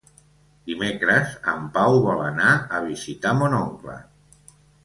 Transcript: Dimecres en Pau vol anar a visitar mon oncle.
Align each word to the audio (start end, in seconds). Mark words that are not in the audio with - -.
Dimecres 0.69 1.35
en 1.53 1.69
Pau 1.77 1.99
vol 2.07 2.25
anar 2.31 2.57
a 2.79 2.81
visitar 2.89 3.35
mon 3.43 3.59
oncle. 3.63 4.01